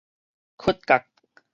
[0.57, 1.05] 屈角